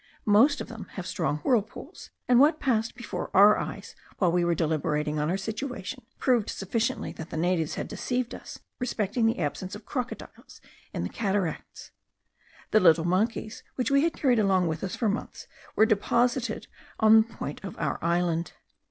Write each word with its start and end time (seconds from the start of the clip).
Most 0.25 0.59
of 0.61 0.67
them 0.67 0.87
have 0.93 1.05
strong 1.05 1.37
whirlpools, 1.43 2.09
and 2.27 2.39
what 2.39 2.59
passed 2.59 2.95
before 2.95 3.29
our 3.35 3.57
eyes 3.59 3.95
while 4.17 4.31
we 4.31 4.43
were 4.43 4.55
deliberating 4.55 5.19
on 5.19 5.29
our 5.29 5.37
situation, 5.37 6.01
proved 6.17 6.49
sufficiently 6.49 7.11
that 7.11 7.29
the 7.29 7.37
natives 7.37 7.75
had 7.75 7.87
deceived 7.87 8.33
us 8.33 8.57
respecting 8.79 9.27
the 9.27 9.37
absence 9.37 9.75
of 9.75 9.85
crocodiles 9.85 10.59
in 10.91 11.03
the 11.03 11.09
cataracts. 11.09 11.91
The 12.71 12.79
little 12.79 13.05
monkeys 13.05 13.61
which 13.75 13.91
we 13.91 14.01
had 14.01 14.13
carried 14.13 14.39
along 14.39 14.65
with 14.67 14.83
us 14.83 14.95
for 14.95 15.07
months 15.07 15.45
were 15.75 15.85
deposited 15.85 16.65
on 16.99 17.17
the 17.21 17.33
point 17.35 17.63
of 17.63 17.77
our 17.77 17.99
island. 18.03 18.53